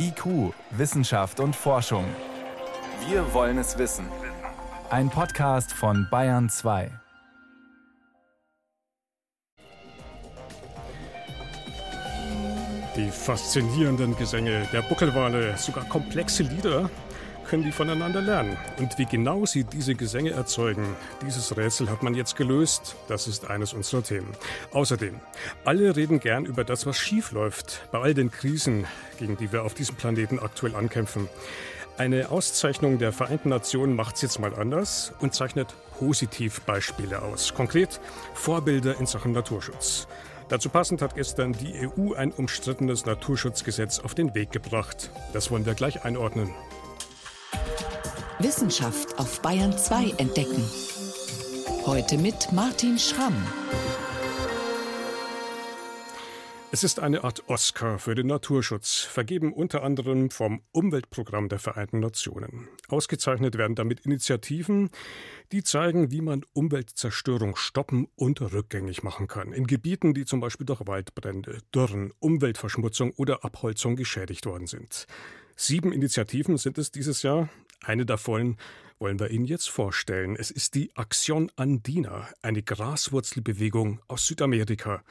[0.00, 2.04] IQ, Wissenschaft und Forschung.
[3.08, 4.06] Wir wollen es wissen.
[4.90, 6.90] Ein Podcast von Bayern 2.
[12.94, 16.88] Die faszinierenden Gesänge der Buckelwale, sogar komplexe Lieder,
[17.48, 18.56] können die voneinander lernen.
[18.78, 20.84] Und wie genau sie diese Gesänge erzeugen,
[21.24, 22.94] dieses Rätsel hat man jetzt gelöst.
[23.08, 24.28] Das ist eines unserer Themen.
[24.72, 25.18] Außerdem,
[25.64, 28.86] alle reden gern über das, was schief läuft bei all den Krisen,
[29.18, 31.28] gegen die wir auf diesem Planeten aktuell ankämpfen.
[31.96, 37.54] Eine Auszeichnung der Vereinten Nationen macht es jetzt mal anders und zeichnet Positivbeispiele aus.
[37.54, 38.00] Konkret
[38.34, 40.06] Vorbilder in Sachen Naturschutz.
[40.48, 45.10] Dazu passend hat gestern die EU ein umstrittenes Naturschutzgesetz auf den Weg gebracht.
[45.32, 46.54] Das wollen wir gleich einordnen.
[48.40, 50.62] Wissenschaft auf Bayern 2 entdecken.
[51.84, 53.34] Heute mit Martin Schramm.
[56.70, 61.98] Es ist eine Art Oscar für den Naturschutz, vergeben unter anderem vom Umweltprogramm der Vereinten
[61.98, 62.68] Nationen.
[62.86, 64.90] Ausgezeichnet werden damit Initiativen,
[65.50, 69.52] die zeigen, wie man Umweltzerstörung stoppen und rückgängig machen kann.
[69.52, 75.08] In Gebieten, die zum Beispiel durch Waldbrände, Dürren, Umweltverschmutzung oder Abholzung geschädigt worden sind.
[75.56, 77.48] Sieben Initiativen sind es dieses Jahr.
[77.84, 78.56] Eine davon
[78.98, 80.36] wollen wir Ihnen jetzt vorstellen.
[80.36, 85.02] Es ist die Acción Andina, eine Graswurzelbewegung aus Südamerika.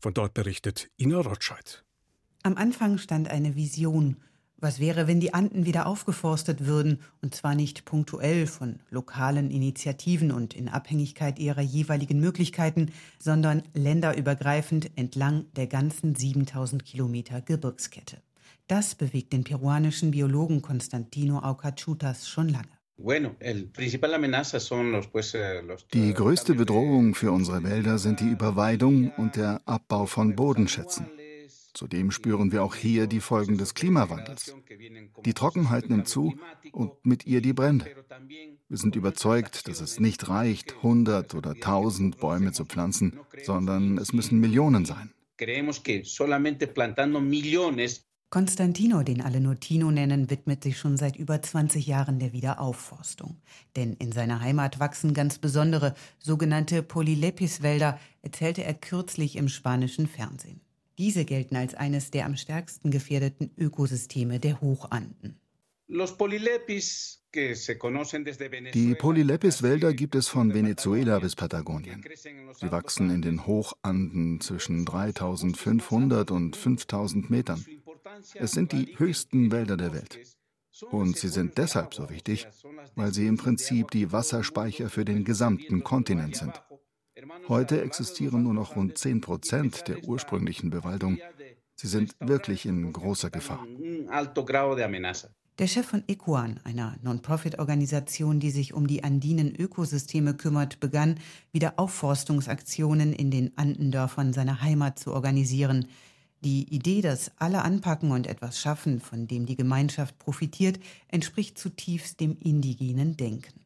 [0.00, 1.84] Von dort berichtet Ina Rotscheid.
[2.42, 4.16] Am Anfang stand eine Vision.
[4.60, 10.32] Was wäre, wenn die Anden wieder aufgeforstet würden, und zwar nicht punktuell von lokalen Initiativen
[10.32, 18.20] und in Abhängigkeit ihrer jeweiligen Möglichkeiten, sondern länderübergreifend entlang der ganzen 7000 Kilometer Gebirgskette.
[18.68, 22.68] Das bewegt den peruanischen Biologen Constantino Aucachutas schon lange.
[22.98, 23.64] Eh,
[25.94, 31.06] die größte Bedrohung für unsere Wälder sind die Überweidung und der Abbau von Bodenschätzen.
[31.72, 34.54] Zudem spüren wir auch hier die Folgen des Klimawandels.
[35.24, 36.38] Die Trockenheit nimmt zu
[36.72, 37.86] und mit ihr die Brände.
[38.68, 44.12] Wir sind überzeugt, dass es nicht reicht, 100 oder 1000 Bäume zu pflanzen, sondern es
[44.12, 45.10] müssen Millionen sein.
[48.30, 53.36] Konstantino, den alle nur Tino nennen, widmet sich schon seit über 20 Jahren der Wiederaufforstung.
[53.74, 60.60] Denn in seiner Heimat wachsen ganz besondere sogenannte Polylepis-Wälder, erzählte er kürzlich im spanischen Fernsehen.
[60.98, 65.40] Diese gelten als eines der am stärksten gefährdeten Ökosysteme der Hochanden.
[68.74, 72.04] Die Polylepis-Wälder gibt es von Venezuela bis Patagonien.
[72.60, 77.64] Sie wachsen in den Hochanden zwischen 3500 und 5000 Metern.
[78.34, 80.18] Es sind die höchsten Wälder der Welt.
[80.90, 82.46] Und sie sind deshalb so wichtig,
[82.94, 86.62] weil sie im Prinzip die Wasserspeicher für den gesamten Kontinent sind.
[87.48, 91.18] Heute existieren nur noch rund 10 Prozent der ursprünglichen Bewaldung.
[91.74, 93.66] Sie sind wirklich in großer Gefahr.
[95.58, 101.18] Der Chef von Equan, einer Non-Profit-Organisation, die sich um die andinen Ökosysteme kümmert, begann,
[101.50, 105.88] wieder Aufforstungsaktionen in den Andendörfern seiner Heimat zu organisieren.
[106.44, 110.78] Die Idee, dass alle anpacken und etwas schaffen, von dem die Gemeinschaft profitiert,
[111.08, 113.60] entspricht zutiefst dem indigenen Denken.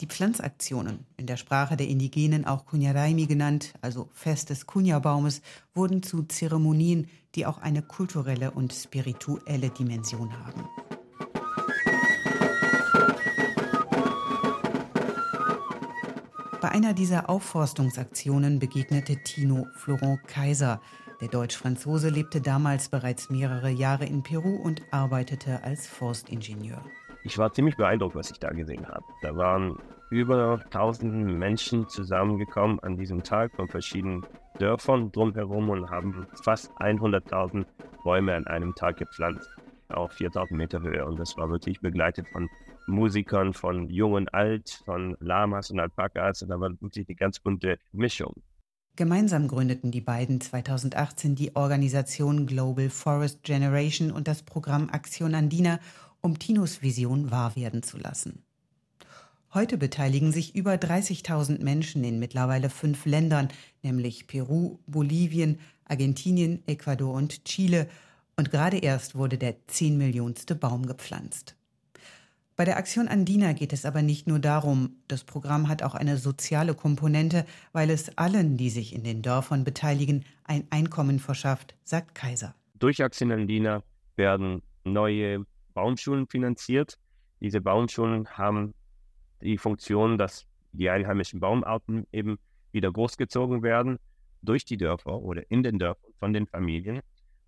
[0.00, 5.40] Die Pflanzaktionen, in der Sprache der Indigenen auch Kunyaraimi genannt, also Fest des Kunja-Baumes,
[5.74, 10.68] wurden zu Zeremonien, die auch eine kulturelle und spirituelle Dimension haben.
[16.60, 20.80] Bei einer dieser Aufforstungsaktionen begegnete Tino Florent Kaiser,
[21.20, 26.84] der Deutsch-Franzose lebte damals bereits mehrere Jahre in Peru und arbeitete als Forstingenieur.
[27.22, 29.04] Ich war ziemlich beeindruckt, was ich da gesehen habe.
[29.22, 29.78] Da waren
[30.10, 34.26] über 1000 Menschen zusammengekommen an diesem Tag von verschiedenen
[34.58, 37.64] Dörfern drumherum und haben fast 100.000
[38.04, 39.48] Bäume an einem Tag gepflanzt,
[39.88, 41.04] auf 4000 Meter Höhe.
[41.04, 42.48] Und das war wirklich begleitet von
[42.86, 46.42] Musikern, von Jung und Alt, von Lamas und Alpakas.
[46.42, 48.34] Und da war wirklich eine ganz bunte Mischung.
[48.96, 55.80] Gemeinsam gründeten die beiden 2018 die Organisation Global Forest Generation und das Programm Aktion Andina,
[56.20, 58.44] um Tinos Vision wahr werden zu lassen.
[59.52, 63.48] Heute beteiligen sich über 30.000 Menschen in mittlerweile fünf Ländern,
[63.82, 67.88] nämlich Peru, Bolivien, Argentinien, Ecuador und Chile.
[68.36, 71.56] Und gerade erst wurde der 10 Millionste Baum gepflanzt.
[72.56, 76.16] Bei der Aktion Andina geht es aber nicht nur darum, das Programm hat auch eine
[76.18, 82.14] soziale Komponente, weil es allen, die sich in den Dörfern beteiligen, ein Einkommen verschafft, sagt
[82.14, 82.54] Kaiser.
[82.78, 83.82] Durch Aktion Andina
[84.14, 86.96] werden neue Baumschulen finanziert.
[87.40, 88.72] Diese Baumschulen haben
[89.42, 92.38] die Funktion, dass die einheimischen Baumarten eben
[92.70, 93.98] wieder großgezogen werden
[94.42, 97.00] durch die Dörfer oder in den Dörfern von den Familien.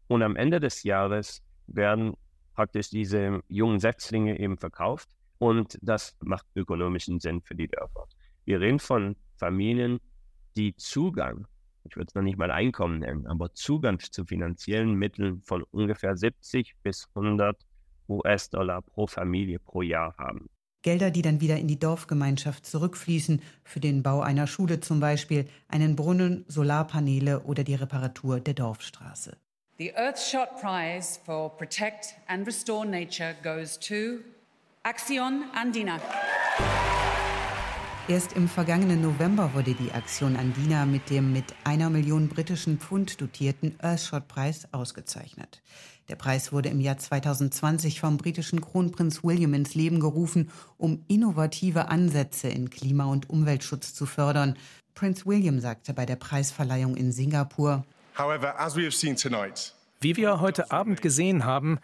[0.09, 2.15] Und am Ende des Jahres werden
[2.57, 5.09] praktisch diese jungen Setzlinge eben verkauft
[5.39, 8.09] und das macht ökonomischen Sinn für die Dörfer.
[8.45, 10.01] Wir reden von Familien,
[10.57, 11.47] die Zugang,
[11.85, 16.17] ich würde es noch nicht mal Einkommen nennen, aber Zugang zu finanziellen Mitteln von ungefähr
[16.17, 17.57] 70 bis 100
[18.09, 20.49] US-Dollar pro Familie pro Jahr haben.
[20.83, 25.47] Gelder, die dann wieder in die Dorfgemeinschaft zurückfließen, für den Bau einer Schule zum Beispiel,
[25.69, 29.37] einen Brunnen, Solarpaneele oder die Reparatur der Dorfstraße.
[29.79, 34.21] The Earthshot Prize for Protect and Restore Nature goes to
[34.87, 36.01] Action Andina.
[38.09, 43.21] Erst im vergangenen November wurde die Aktion Andina mit dem mit einer Million britischen Pfund
[43.21, 45.61] dotierten Earthshot-Preis ausgezeichnet.
[46.09, 51.89] Der Preis wurde im Jahr 2020 vom britischen Kronprinz William ins Leben gerufen, um innovative
[51.89, 54.57] Ansätze in Klima- und Umweltschutz zu fördern.
[54.95, 57.85] Prinz William sagte bei der Preisverleihung in Singapur,
[60.01, 61.79] Wie wir heute Abend gesehen haben,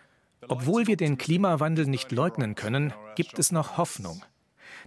[0.48, 4.22] obwohl wir den Klimawandel nicht leugnen können, gibt es noch Hoffnung.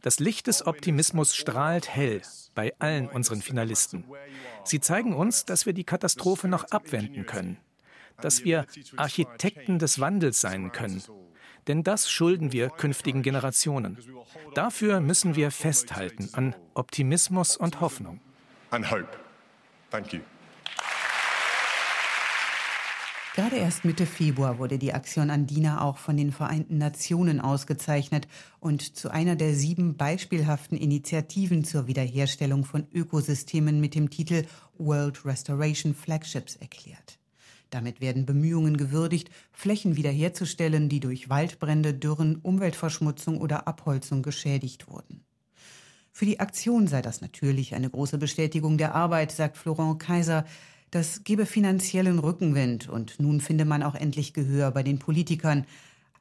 [0.01, 2.21] Das Licht des Optimismus strahlt hell
[2.53, 4.05] bei allen unseren Finalisten.
[4.63, 7.57] Sie zeigen uns, dass wir die Katastrophe noch abwenden können,
[8.21, 8.65] dass wir
[8.97, 11.03] Architekten des Wandels sein können.
[11.67, 13.97] Denn das schulden wir künftigen Generationen.
[14.53, 18.19] Dafür müssen wir festhalten an Optimismus und Hoffnung.
[18.71, 19.07] And hope.
[19.89, 20.21] Thank you.
[23.35, 28.29] Gerade erst Mitte Februar wurde die Aktion Andina auch von den Vereinten Nationen ausgezeichnet
[28.61, 34.45] und zu einer der sieben beispielhaften Initiativen zur Wiederherstellung von Ökosystemen mit dem Titel
[34.77, 37.19] World Restoration Flagships erklärt.
[37.71, 45.25] Damit werden Bemühungen gewürdigt, Flächen wiederherzustellen, die durch Waldbrände, Dürren, Umweltverschmutzung oder Abholzung geschädigt wurden.
[46.13, 50.45] Für die Aktion sei das natürlich eine große Bestätigung der Arbeit, sagt Florent Kaiser,
[50.95, 55.65] das gebe finanziellen Rückenwind und nun finde man auch endlich Gehör bei den Politikern.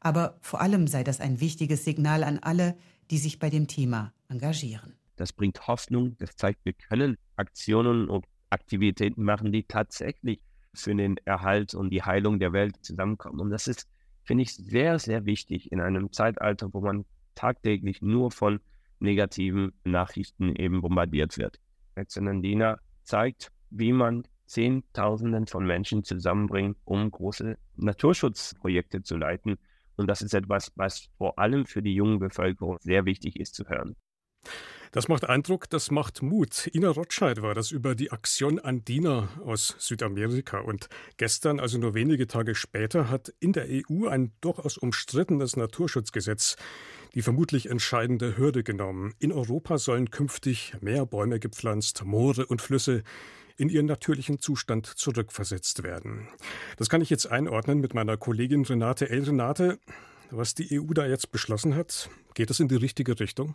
[0.00, 2.76] Aber vor allem sei das ein wichtiges Signal an alle,
[3.12, 4.94] die sich bei dem Thema engagieren.
[5.14, 10.40] Das bringt Hoffnung, das zeigt, wir können Aktionen und Aktivitäten machen, die tatsächlich
[10.74, 13.38] für den Erhalt und die Heilung der Welt zusammenkommen.
[13.38, 13.86] Und das ist,
[14.24, 17.04] finde ich, sehr, sehr wichtig in einem Zeitalter, wo man
[17.36, 18.58] tagtäglich nur von
[18.98, 21.60] negativen Nachrichten eben bombardiert wird.
[21.94, 24.24] Exzellendina zeigt, wie man
[24.54, 29.56] Zehntausenden von Menschen zusammenbringen, um große Naturschutzprojekte zu leiten.
[29.96, 33.68] Und das ist etwas, was vor allem für die junge Bevölkerung sehr wichtig ist zu
[33.68, 33.96] hören.
[34.92, 36.70] Das macht Eindruck, das macht Mut.
[36.72, 40.60] Ina Rotscheid war das über die Aktion Andina aus Südamerika.
[40.60, 46.54] Und gestern, also nur wenige Tage später, hat in der EU ein durchaus umstrittenes Naturschutzgesetz
[47.14, 49.14] die vermutlich entscheidende Hürde genommen.
[49.18, 53.02] In Europa sollen künftig mehr Bäume gepflanzt, Moore und Flüsse
[53.56, 56.28] in ihren natürlichen Zustand zurückversetzt werden.
[56.76, 59.24] Das kann ich jetzt einordnen mit meiner Kollegin Renate L.
[59.24, 59.78] Renate,
[60.30, 63.54] was die EU da jetzt beschlossen hat, geht das in die richtige Richtung?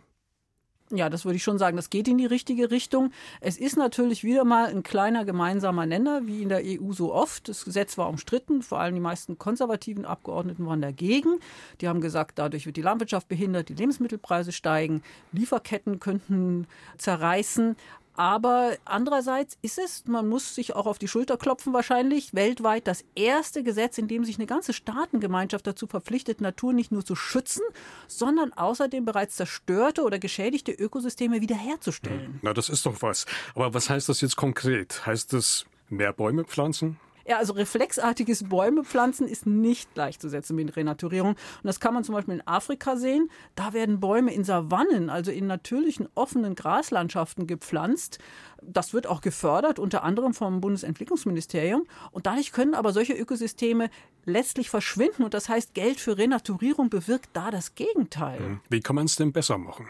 [0.92, 1.76] Ja, das würde ich schon sagen.
[1.76, 3.12] Das geht in die richtige Richtung.
[3.40, 7.48] Es ist natürlich wieder mal ein kleiner gemeinsamer Nenner, wie in der EU so oft.
[7.48, 8.60] Das Gesetz war umstritten.
[8.60, 11.38] Vor allem die meisten konservativen Abgeordneten waren dagegen.
[11.80, 16.66] Die haben gesagt, dadurch wird die Landwirtschaft behindert, die Lebensmittelpreise steigen, Lieferketten könnten
[16.98, 17.76] zerreißen.
[18.20, 23.02] Aber andererseits ist es, man muss sich auch auf die Schulter klopfen wahrscheinlich, weltweit das
[23.14, 27.62] erste Gesetz, in dem sich eine ganze Staatengemeinschaft dazu verpflichtet, Natur nicht nur zu schützen,
[28.08, 32.40] sondern außerdem bereits zerstörte oder geschädigte Ökosysteme wiederherzustellen.
[32.42, 33.24] Na, das ist doch was.
[33.54, 35.06] Aber was heißt das jetzt konkret?
[35.06, 37.00] Heißt das mehr Bäume pflanzen?
[37.30, 41.34] Ja, also reflexartiges Bäume pflanzen ist nicht gleichzusetzen mit Renaturierung.
[41.34, 43.30] Und das kann man zum Beispiel in Afrika sehen.
[43.54, 48.18] Da werden Bäume in Savannen, also in natürlichen offenen Graslandschaften gepflanzt.
[48.62, 51.84] Das wird auch gefördert, unter anderem vom Bundesentwicklungsministerium.
[52.10, 53.90] Und dadurch können aber solche Ökosysteme
[54.24, 55.22] letztlich verschwinden.
[55.22, 58.40] Und das heißt, Geld für Renaturierung bewirkt da das Gegenteil.
[58.40, 58.60] Hm.
[58.70, 59.86] Wie kann man es denn besser machen?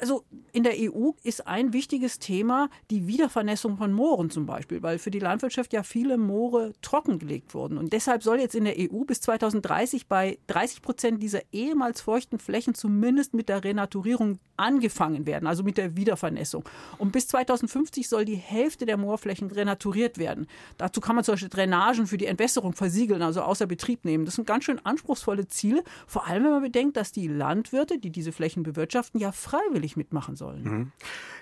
[0.00, 4.98] Also in der EU ist ein wichtiges Thema die Wiedervernässung von Mooren zum Beispiel, weil
[4.98, 7.78] für die Landwirtschaft ja viele Moore trockengelegt wurden.
[7.78, 12.38] Und deshalb soll jetzt in der EU bis 2030 bei 30 Prozent dieser ehemals feuchten
[12.38, 16.64] Flächen zumindest mit der Renaturierung angefangen werden, also mit der Wiedervernässung.
[16.98, 20.46] Und bis 2050 soll die Hälfte der Moorflächen renaturiert werden.
[20.76, 24.24] Dazu kann man zum Beispiel Drainagen für die Entwässerung versiegeln, also außer Betrieb nehmen.
[24.24, 28.10] Das sind ganz schön anspruchsvolle Ziele, vor allem wenn man bedenkt, dass die Landwirte, die
[28.10, 30.62] diese Flächen bewirtschaften, ja freiwillig mitmachen sollen.
[30.62, 30.92] Mhm.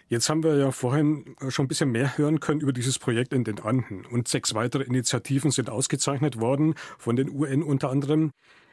[0.08, 3.42] Jetzt haben wir ja vorhin schon ein bisschen mehr hören können über dieses Projekt in
[3.42, 4.06] den Anden.
[4.06, 8.30] Und sechs weitere Initiativen sind ausgezeichnet worden, von den UN unter anderem.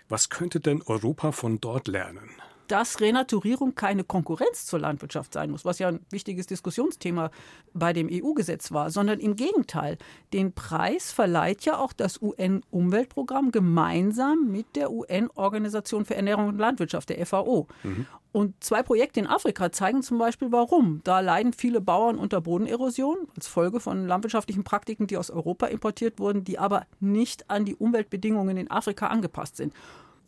[0.10, 2.30] Was könnte denn Europa von dort lernen?
[2.68, 7.32] Dass Renaturierung keine Konkurrenz zur Landwirtschaft sein muss, was ja ein wichtiges Diskussionsthema
[7.74, 9.98] bei dem EU-Gesetz war, sondern im Gegenteil.
[10.32, 17.10] Den Preis verleiht ja auch das UN-Umweltprogramm gemeinsam mit der UN-Organisation für Ernährung und Landwirtschaft,
[17.10, 17.68] der FAO.
[17.84, 18.08] Mhm.
[18.34, 21.02] Und zwei Projekte in Afrika zeigen zum Beispiel, warum.
[21.04, 26.18] Da leiden viele Bauern unter Bodenerosion als Folge von landwirtschaftlichen Praktiken, die aus Europa importiert
[26.18, 29.72] wurden, die aber nicht an die Umweltbedingungen in Afrika angepasst sind.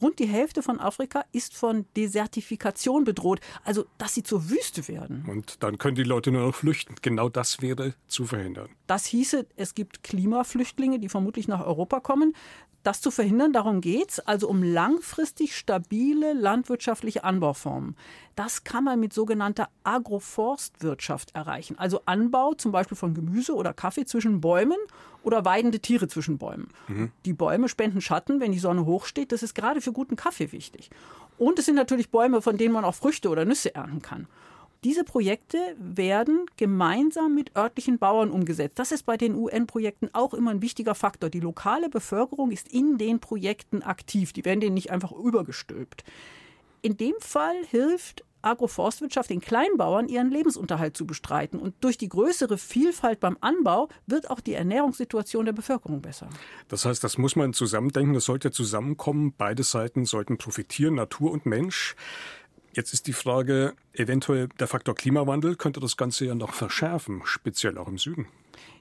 [0.02, 5.26] Rund die Hälfte von Afrika ist von Desertifikation bedroht, also dass sie zur Wüste werden.
[5.28, 6.96] Und dann können die Leute nur noch flüchten.
[7.02, 8.70] Genau das wäre zu verhindern.
[8.88, 12.34] Das hieße, es gibt Klimaflüchtlinge, die vermutlich nach Europa kommen.
[12.86, 17.96] Das zu verhindern, darum geht es, also um langfristig stabile landwirtschaftliche Anbauformen.
[18.36, 21.80] Das kann man mit sogenannter Agroforstwirtschaft erreichen.
[21.80, 24.78] Also Anbau zum Beispiel von Gemüse oder Kaffee zwischen Bäumen
[25.24, 26.68] oder weidende Tiere zwischen Bäumen.
[26.88, 27.12] Mhm.
[27.26, 29.32] Die Bäume spenden Schatten, wenn die Sonne hochsteht.
[29.32, 30.92] Das ist gerade für guten Kaffee wichtig.
[31.40, 34.28] Und es sind natürlich Bäume, von denen man auch Früchte oder Nüsse ernten kann.
[34.86, 38.78] Diese Projekte werden gemeinsam mit örtlichen Bauern umgesetzt.
[38.78, 41.32] Das ist bei den UN-Projekten auch immer ein wichtiger Faktor.
[41.32, 44.32] Die lokale Bevölkerung ist in den Projekten aktiv.
[44.32, 46.04] Die werden denen nicht einfach übergestülpt.
[46.84, 51.60] In dem Fall hilft Agroforstwirtschaft den Kleinbauern ihren Lebensunterhalt zu bestreiten.
[51.60, 56.30] Und durch die größere Vielfalt beim Anbau wird auch die Ernährungssituation der Bevölkerung besser.
[56.68, 59.34] Das heißt, das muss man zusammendenken, das sollte zusammenkommen.
[59.36, 61.96] Beide Seiten sollten profitieren, Natur und Mensch.
[62.76, 67.78] Jetzt ist die Frage, eventuell der Faktor Klimawandel könnte das Ganze ja noch verschärfen, speziell
[67.78, 68.28] auch im Süden.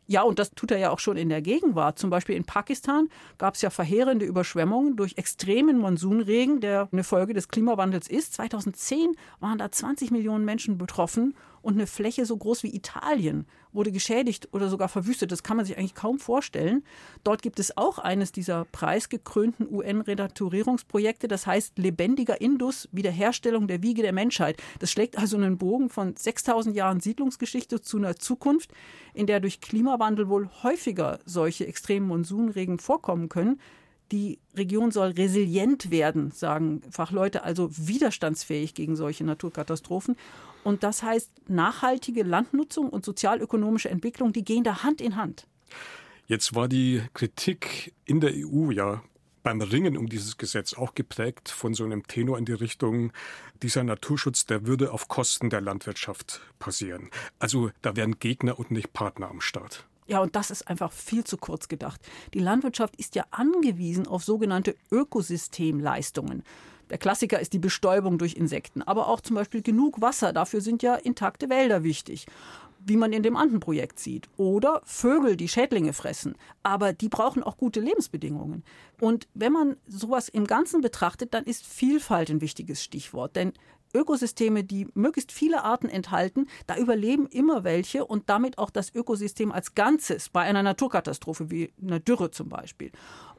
[0.08, 1.96] Ja, und das tut er ja auch schon in der Gegenwart.
[1.96, 3.08] Zum Beispiel in Pakistan
[3.38, 8.34] gab es ja verheerende Überschwemmungen durch extremen Monsunregen, der eine Folge des Klimawandels ist.
[8.34, 13.90] 2010 waren da 20 Millionen Menschen betroffen und eine Fläche so groß wie Italien wurde
[13.90, 15.33] geschädigt oder sogar verwüstet.
[15.33, 16.85] Das kann man sich eigentlich kaum vorstellen.
[17.25, 24.02] Dort gibt es auch eines dieser preisgekrönten UN-Renaturierungsprojekte, das heißt Lebendiger Indus, Wiederherstellung der Wiege
[24.02, 24.62] der Menschheit.
[24.78, 28.71] Das schlägt also einen Bogen von 6000 Jahren Siedlungsgeschichte zu einer Zukunft,
[29.14, 33.59] in der durch Klimawandel wohl häufiger solche extremen Monsunregen vorkommen können.
[34.12, 40.16] Die Region soll resilient werden, sagen Fachleute, also widerstandsfähig gegen solche Naturkatastrophen.
[40.62, 45.46] Und das heißt, nachhaltige Landnutzung und sozialökonomische Entwicklung, die gehen da Hand in Hand.
[46.26, 49.02] Jetzt war die Kritik in der EU ja
[49.44, 53.12] beim Ringen um dieses Gesetz auch geprägt von so einem Tenor in die Richtung,
[53.62, 57.11] dieser Naturschutz, der würde auf Kosten der Landwirtschaft passieren.
[57.38, 59.87] Also da wären Gegner und nicht Partner am Start.
[60.06, 62.00] Ja, und das ist einfach viel zu kurz gedacht.
[62.34, 66.42] Die Landwirtschaft ist ja angewiesen auf sogenannte Ökosystemleistungen.
[66.90, 70.34] Der Klassiker ist die Bestäubung durch Insekten, aber auch zum Beispiel genug Wasser.
[70.34, 72.26] Dafür sind ja intakte Wälder wichtig
[72.87, 74.28] wie man in dem anderen Projekt sieht.
[74.37, 76.34] Oder Vögel, die Schädlinge fressen.
[76.62, 78.62] Aber die brauchen auch gute Lebensbedingungen.
[79.00, 83.37] Und wenn man sowas im Ganzen betrachtet, dann ist Vielfalt ein wichtiges Stichwort.
[83.37, 83.52] Denn
[83.94, 89.52] Ökosysteme, die möglichst viele Arten enthalten, da überleben immer welche und damit auch das Ökosystem
[89.52, 92.90] als Ganzes bei einer Naturkatastrophe wie einer Dürre zum Beispiel.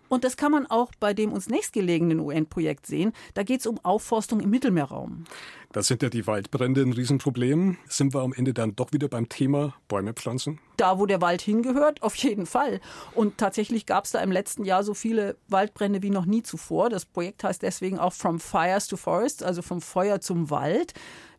[0.09, 3.13] Und das kann man auch bei dem uns nächstgelegenen UN-Projekt sehen.
[3.33, 5.25] Da geht es um Aufforstung im Mittelmeerraum.
[5.71, 7.77] Da sind ja die Waldbrände ein Riesenproblem.
[7.88, 10.59] Sind wir am Ende dann doch wieder beim Thema Bäume pflanzen?
[10.77, 12.79] Da, wo der Wald hingehört, auf jeden Fall.
[13.13, 16.89] Und tatsächlich gab es da im letzten Jahr so viele Waldbrände wie noch nie zuvor.
[16.89, 20.93] Das Projekt heißt deswegen auch From Fires to Forests, also vom Feuer zum Wald.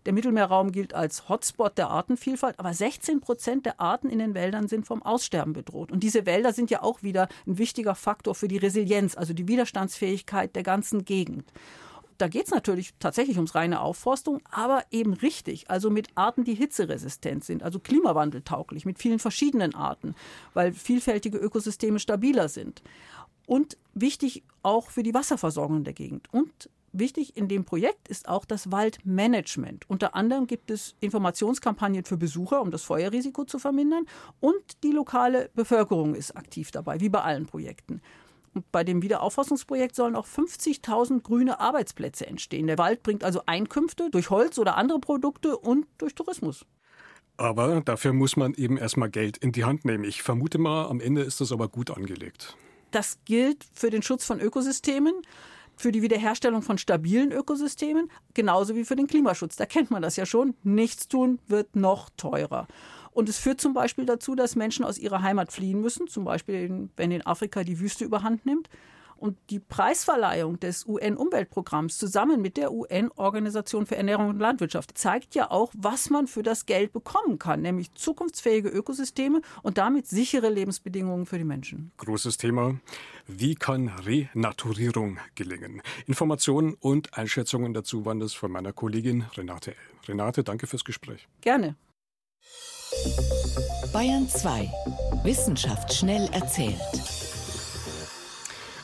[0.07, 4.69] Der Mittelmeerraum gilt als Hotspot der Artenvielfalt, aber 16 Prozent der Arten in den Wäldern
[4.69, 5.91] sind vom Aussterben bedroht.
[5.91, 9.49] Und diese Wälder sind ja auch wieder ein wichtiger Faktor für die Resilienz, also die
[9.49, 11.53] Widerstandsfähigkeit der ganzen Gegend.
[12.19, 16.55] Da geht es natürlich tatsächlich ums reine Aufforstung, aber eben richtig, also mit Arten, die
[16.55, 20.15] hitzeresistent sind, also klimawandeltauglich, mit vielen verschiedenen Arten,
[20.55, 22.81] weil vielfältige Ökosysteme stabiler sind.
[23.47, 28.47] Und wichtig auch für die Wasserversorgung der Gegend und Wichtig in dem Projekt ist auch
[28.47, 29.85] das Waldmanagement.
[29.91, 34.07] Unter anderem gibt es Informationskampagnen für Besucher, um das Feuerrisiko zu vermindern.
[34.41, 38.01] Und die lokale Bevölkerung ist aktiv dabei, wie bei allen Projekten.
[38.55, 42.67] Und bei dem Wiederaufforstungsprojekt sollen auch 50.000 grüne Arbeitsplätze entstehen.
[42.67, 46.65] Der Wald bringt also Einkünfte durch Holz oder andere Produkte und durch Tourismus.
[47.37, 50.05] Aber dafür muss man eben erstmal Geld in die Hand nehmen.
[50.05, 52.57] Ich vermute mal, am Ende ist das aber gut angelegt.
[52.91, 55.15] Das gilt für den Schutz von Ökosystemen
[55.77, 59.57] für die Wiederherstellung von stabilen Ökosystemen, genauso wie für den Klimaschutz.
[59.57, 60.55] Da kennt man das ja schon.
[60.63, 62.67] Nichts tun wird noch teurer.
[63.13, 66.89] Und es führt zum Beispiel dazu, dass Menschen aus ihrer Heimat fliehen müssen, zum Beispiel
[66.97, 68.69] wenn in Afrika die Wüste überhand nimmt.
[69.17, 75.51] Und die Preisverleihung des UN-Umweltprogramms zusammen mit der UN-Organisation für Ernährung und Landwirtschaft zeigt ja
[75.51, 81.27] auch, was man für das Geld bekommen kann, nämlich zukunftsfähige Ökosysteme und damit sichere Lebensbedingungen
[81.27, 81.93] für die Menschen.
[81.97, 82.79] Großes Thema.
[83.27, 85.83] Wie kann Renaturierung gelingen?
[86.07, 89.77] Informationen und Einschätzungen dazu waren das von meiner Kollegin Renate L.
[90.09, 91.27] Renate, danke fürs Gespräch.
[91.41, 91.77] Gerne.
[93.93, 94.71] Bayern 2.
[95.25, 97.36] Wissenschaft schnell erzählt.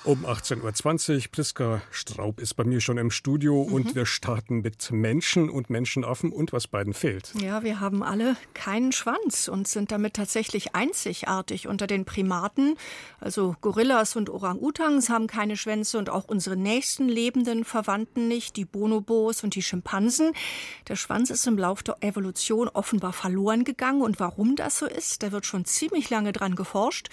[0.05, 3.73] Um 18.20 Uhr, Priska Straub ist bei mir schon im Studio mhm.
[3.73, 7.33] und wir starten mit Menschen und Menschenaffen und was beiden fehlt.
[7.41, 12.77] Ja, wir haben alle keinen Schwanz und sind damit tatsächlich einzigartig unter den Primaten.
[13.21, 18.65] Also Gorillas und Orang-Utans haben keine Schwänze und auch unsere nächsten lebenden Verwandten nicht, die
[18.65, 20.33] Bonobos und die Schimpansen.
[20.89, 25.23] Der Schwanz ist im Laufe der Evolution offenbar verloren gegangen und warum das so ist,
[25.23, 27.09] da wird schon ziemlich lange dran geforscht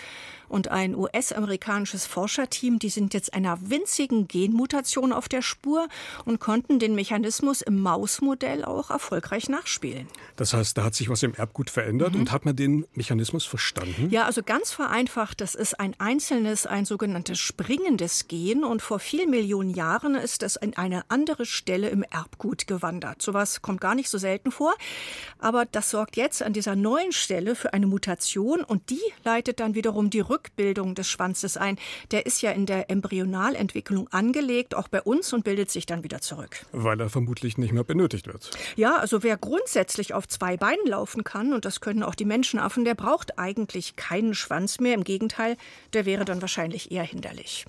[0.50, 5.88] und ein US-amerikanisches Forscherteam, die sind jetzt einer winzigen Genmutation auf der Spur
[6.26, 10.08] und konnten den Mechanismus im Mausmodell auch erfolgreich nachspielen.
[10.36, 12.22] Das heißt, da hat sich was im Erbgut verändert mhm.
[12.22, 14.10] und hat man den Mechanismus verstanden?
[14.10, 19.30] Ja, also ganz vereinfacht, das ist ein einzelnes, ein sogenanntes springendes Gen und vor vielen
[19.30, 23.22] Millionen Jahren ist es in eine andere Stelle im Erbgut gewandert.
[23.22, 24.74] Sowas kommt gar nicht so selten vor,
[25.38, 29.76] aber das sorgt jetzt an dieser neuen Stelle für eine Mutation und die leitet dann
[29.76, 31.78] wiederum die Rück Rückbildung des Schwanzes ein.
[32.12, 36.22] Der ist ja in der Embryonalentwicklung angelegt, auch bei uns, und bildet sich dann wieder
[36.22, 36.66] zurück.
[36.72, 38.52] Weil er vermutlich nicht mehr benötigt wird.
[38.78, 42.86] Ja, also wer grundsätzlich auf zwei Beinen laufen kann, und das können auch die Menschenaffen,
[42.86, 44.94] der braucht eigentlich keinen Schwanz mehr.
[44.94, 45.58] Im Gegenteil,
[45.94, 47.66] der wäre dann wahrscheinlich eher hinderlich.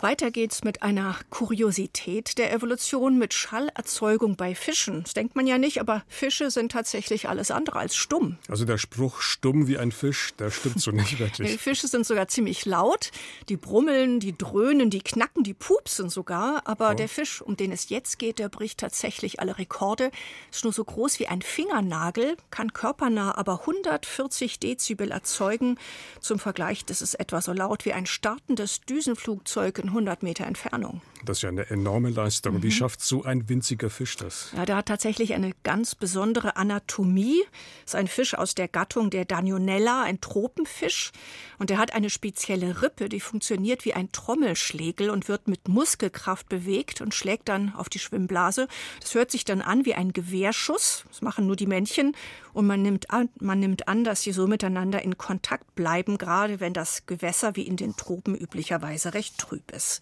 [0.00, 5.02] Weiter geht's mit einer Kuriosität der Evolution, mit Schallerzeugung bei Fischen.
[5.02, 8.38] Das denkt man ja nicht, aber Fische sind tatsächlich alles andere als stumm.
[8.48, 11.50] Also der Spruch stumm wie ein Fisch, der stimmt so nicht wirklich.
[11.50, 13.10] Die Fische sind sogar ziemlich laut.
[13.48, 16.62] Die brummeln, die dröhnen, die knacken, die pupsen sogar.
[16.66, 16.94] Aber oh.
[16.94, 20.12] der Fisch, um den es jetzt geht, der bricht tatsächlich alle Rekorde.
[20.52, 25.76] Ist nur so groß wie ein Fingernagel, kann körpernah aber 140 Dezibel erzeugen.
[26.20, 31.00] Zum Vergleich, das ist etwa so laut wie ein startendes Düsenflugzeug in 100 Meter Entfernung.
[31.24, 32.56] Das ist ja eine enorme Leistung.
[32.56, 32.62] Mhm.
[32.62, 34.52] Wie schafft so ein winziger Fisch das?
[34.56, 37.42] Ja, der hat tatsächlich eine ganz besondere Anatomie.
[37.84, 41.12] Das ist ein Fisch aus der Gattung der Danionella, ein Tropenfisch.
[41.58, 46.48] Und er hat eine spezielle Rippe, die funktioniert wie ein Trommelschlägel und wird mit Muskelkraft
[46.48, 48.68] bewegt und schlägt dann auf die Schwimmblase.
[49.00, 51.04] Das hört sich dann an wie ein Gewehrschuss.
[51.08, 52.14] Das machen nur die Männchen.
[52.58, 56.58] Und man nimmt an, man nimmt an dass sie so miteinander in Kontakt bleiben, gerade
[56.58, 60.00] wenn das Gewässer wie in den Tropen üblicherweise recht trüb ist.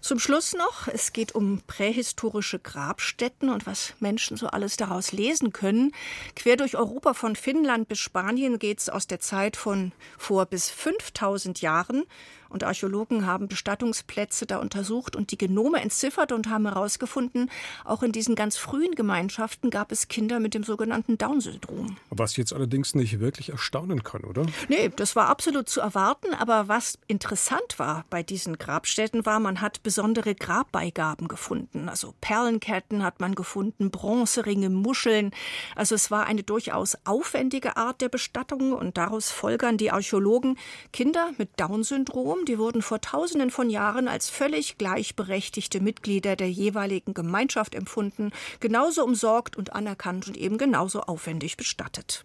[0.00, 5.52] Zum Schluss noch, es geht um prähistorische Grabstätten und was Menschen so alles daraus lesen
[5.52, 5.90] können.
[6.36, 10.70] Quer durch Europa von Finnland bis Spanien geht es aus der Zeit von vor bis
[10.70, 12.04] 5000 Jahren
[12.52, 17.50] und Archäologen haben Bestattungsplätze da untersucht und die Genome entziffert und haben herausgefunden,
[17.84, 21.96] auch in diesen ganz frühen Gemeinschaften gab es Kinder mit dem sogenannten Down-Syndrom.
[22.10, 24.46] Was jetzt allerdings nicht wirklich erstaunen kann, oder?
[24.68, 26.34] Nee, das war absolut zu erwarten.
[26.34, 31.88] Aber was interessant war bei diesen Grabstätten war, man hat besondere Grabbeigaben gefunden.
[31.88, 35.30] Also Perlenketten hat man gefunden, Bronzeringe, Muscheln.
[35.76, 40.58] Also es war eine durchaus aufwendige Art der Bestattung und daraus folgern die Archäologen
[40.92, 47.14] Kinder mit Down-Syndrom die wurden vor Tausenden von Jahren als völlig gleichberechtigte Mitglieder der jeweiligen
[47.14, 52.22] Gemeinschaft empfunden, genauso umsorgt und anerkannt und eben genauso aufwendig bestattet.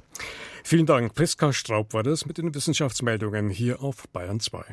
[0.63, 1.13] Vielen Dank.
[1.13, 4.63] Priska Straub war das mit den Wissenschaftsmeldungen hier auf Bayern 2.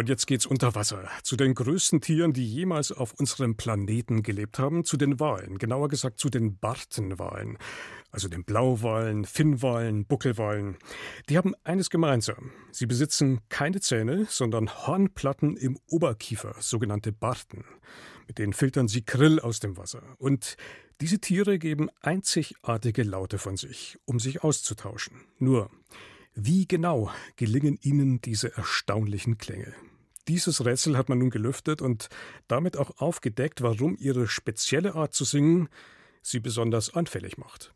[0.00, 1.10] Und jetzt geht's unter Wasser.
[1.22, 5.58] Zu den größten Tieren, die jemals auf unserem Planeten gelebt haben, zu den Walen.
[5.58, 7.58] Genauer gesagt zu den Bartenwalen.
[8.10, 10.78] Also den Blauwalen, Finnwalen, Buckelwalen.
[11.28, 12.50] Die haben eines gemeinsam.
[12.72, 17.66] Sie besitzen keine Zähne, sondern Hornplatten im Oberkiefer, sogenannte Barten.
[18.26, 20.02] Mit denen filtern sie Krill aus dem Wasser.
[20.16, 20.56] Und
[21.02, 25.20] diese Tiere geben einzigartige Laute von sich, um sich auszutauschen.
[25.38, 25.70] Nur,
[26.32, 29.74] wie genau gelingen ihnen diese erstaunlichen Klänge?
[30.28, 32.08] Dieses Rätsel hat man nun gelüftet und
[32.48, 35.68] damit auch aufgedeckt, warum ihre spezielle Art zu singen
[36.22, 37.74] sie besonders anfällig macht.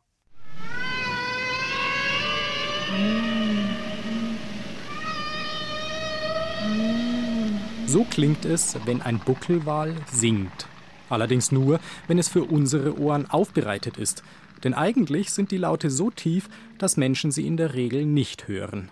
[7.86, 10.66] So klingt es, wenn ein Buckelwal singt.
[11.08, 14.22] Allerdings nur, wenn es für unsere Ohren aufbereitet ist
[14.64, 18.90] denn eigentlich sind die Laute so tief, dass Menschen sie in der Regel nicht hören.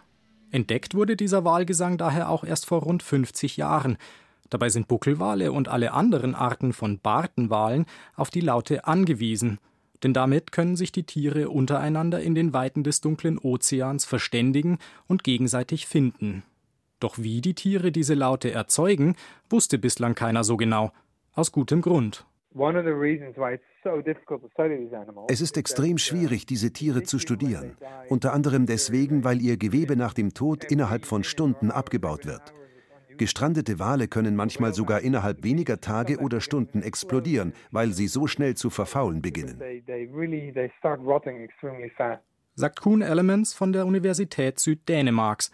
[0.53, 3.97] Entdeckt wurde dieser Wahlgesang daher auch erst vor rund 50 Jahren.
[4.51, 9.59] Dabei sind Buckelwale und alle anderen Arten von Bartenwalen auf die Laute angewiesen,
[10.03, 15.25] denn damit können sich die Tiere untereinander in den Weiten des dunklen Ozeans verständigen und
[15.25, 16.43] gegenseitig finden.
[17.01, 19.17] Doch wie die Tiere diese Laute erzeugen,
[19.49, 20.93] wusste bislang keiner so genau.
[21.33, 22.27] Aus gutem Grund.
[25.29, 27.77] Es ist extrem schwierig, diese Tiere zu studieren.
[28.09, 32.55] Unter anderem deswegen, weil ihr Gewebe nach dem Tod innerhalb von Stunden abgebaut wird.
[33.18, 38.55] Gestrandete Wale können manchmal sogar innerhalb weniger Tage oder Stunden explodieren, weil sie so schnell
[38.57, 39.61] zu verfaulen beginnen.
[42.55, 45.51] Sagt Kuhn Elements von der Universität Süddänemarks.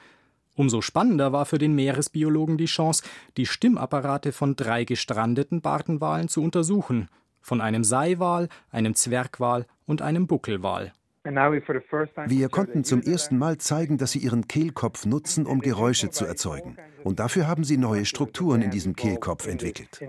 [0.56, 3.04] Umso spannender war für den Meeresbiologen die Chance,
[3.36, 7.08] die Stimmapparate von drei gestrandeten Bartenwalen zu untersuchen.
[7.40, 10.92] Von einem Seiwal, einem Zwergwal und einem Buckelwal.
[11.24, 16.76] Wir konnten zum ersten Mal zeigen, dass sie ihren Kehlkopf nutzen, um Geräusche zu erzeugen.
[17.04, 20.00] Und dafür haben sie neue Strukturen in diesem Kehlkopf entwickelt.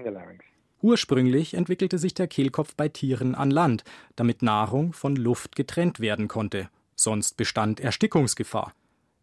[0.81, 3.83] Ursprünglich entwickelte sich der Kehlkopf bei Tieren an Land,
[4.15, 6.69] damit Nahrung von Luft getrennt werden konnte.
[6.95, 8.73] Sonst bestand Erstickungsgefahr.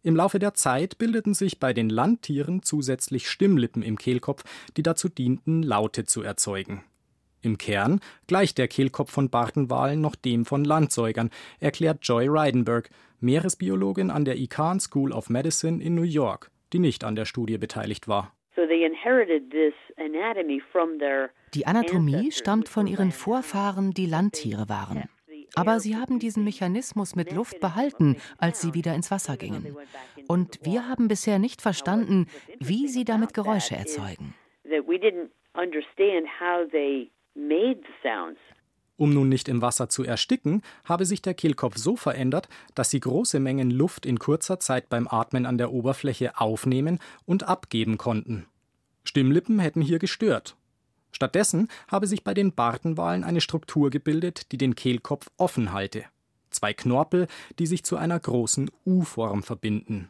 [0.03, 4.43] Im Laufe der Zeit bildeten sich bei den Landtieren zusätzlich Stimmlippen im Kehlkopf,
[4.77, 6.83] die dazu dienten, Laute zu erzeugen.
[7.47, 11.29] Im Kern gleicht der Kehlkopf von Bartenwalen noch dem von Landsäugern,
[11.61, 12.89] erklärt Joy Reidenberg,
[13.21, 17.57] Meeresbiologin an der Icahn School of Medicine in New York, die nicht an der Studie
[17.57, 18.33] beteiligt war.
[21.53, 25.03] Die Anatomie stammt von ihren Vorfahren, die Landtiere waren.
[25.55, 29.77] Aber sie haben diesen Mechanismus mit Luft behalten, als sie wieder ins Wasser gingen.
[30.27, 32.27] Und wir haben bisher nicht verstanden,
[32.59, 34.33] wie sie damit Geräusche erzeugen.
[38.97, 42.99] Um nun nicht im Wasser zu ersticken, habe sich der Kehlkopf so verändert, dass sie
[42.99, 48.47] große Mengen Luft in kurzer Zeit beim Atmen an der Oberfläche aufnehmen und abgeben konnten.
[49.03, 50.57] Stimmlippen hätten hier gestört.
[51.11, 56.05] Stattdessen habe sich bei den Bartenwalen eine Struktur gebildet, die den Kehlkopf offen halte.
[56.49, 57.27] Zwei Knorpel,
[57.59, 60.09] die sich zu einer großen U-Form verbinden.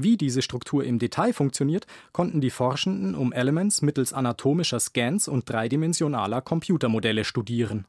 [0.00, 5.50] Wie diese Struktur im Detail funktioniert, konnten die Forschenden um Elements mittels anatomischer Scans und
[5.50, 7.84] dreidimensionaler Computermodelle studieren.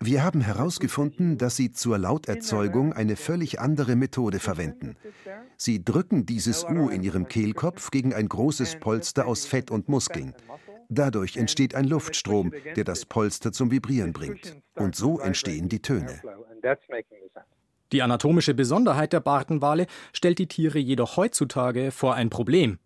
[0.00, 4.96] Wir haben herausgefunden, dass sie zur Lauterzeugung eine völlig andere Methode verwenden.
[5.56, 10.34] Sie drücken dieses U in ihrem Kehlkopf gegen ein großes Polster aus Fett und Muskeln.
[10.88, 14.56] Dadurch entsteht ein Luftstrom, der das Polster zum Vibrieren bringt.
[14.76, 16.20] Und so entstehen die Töne.
[17.92, 22.78] Die anatomische Besonderheit der Bartenwale stellt die Tiere jedoch heutzutage vor ein Problem.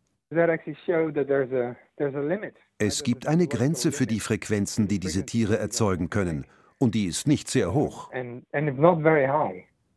[2.78, 6.46] Es gibt eine Grenze für die Frequenzen, die diese Tiere erzeugen können,
[6.78, 8.10] und die ist nicht sehr hoch.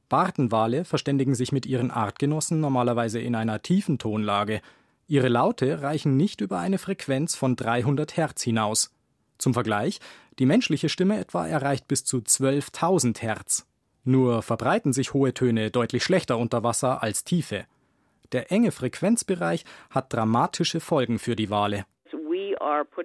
[0.07, 4.61] Bartenwale verständigen sich mit ihren Artgenossen normalerweise in einer tiefen Tonlage.
[5.07, 8.95] Ihre Laute reichen nicht über eine Frequenz von 300 Hertz hinaus.
[9.39, 9.99] Zum Vergleich,
[10.37, 13.68] die menschliche Stimme etwa erreicht bis zu 12.000 Hertz.
[14.03, 17.65] Nur verbreiten sich hohe Töne deutlich schlechter unter Wasser als tiefe.
[18.31, 21.85] Der enge Frequenzbereich hat dramatische Folgen für die Wale.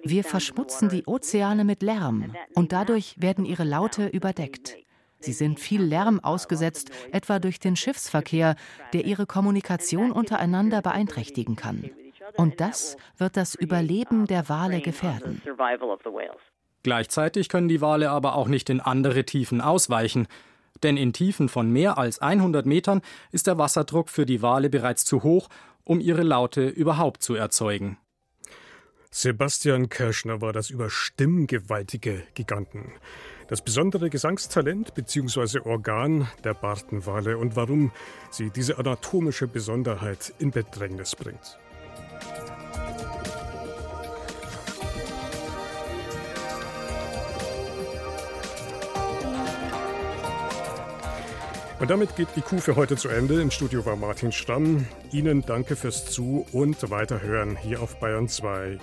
[0.03, 4.77] Wir verschmutzen die Ozeane mit Lärm und dadurch werden ihre Laute überdeckt.
[5.19, 8.55] Sie sind viel Lärm ausgesetzt, etwa durch den Schiffsverkehr,
[8.93, 11.89] der ihre Kommunikation untereinander beeinträchtigen kann.
[12.37, 15.41] Und das wird das Überleben der Wale gefährden.
[16.83, 20.27] Gleichzeitig können die Wale aber auch nicht in andere Tiefen ausweichen
[20.85, 25.03] denn in Tiefen von mehr als 100 Metern ist der Wasserdruck für die Wale bereits
[25.03, 25.49] zu hoch,
[25.83, 27.97] um ihre Laute überhaupt zu erzeugen.
[29.09, 32.91] Sebastian Kirschner war das über stimmgewaltige Giganten.
[33.47, 35.59] Das besondere Gesangstalent bzw.
[35.59, 37.91] Organ der Bartenwale und warum
[38.29, 41.57] sie diese anatomische Besonderheit in Bedrängnis bringt.
[51.79, 53.41] Und damit geht IQ für heute zu Ende.
[53.41, 54.87] Im Studio war Martin Stamm.
[55.11, 58.77] Ihnen danke fürs Zu- und Weiterhören hier auf Bayern 2.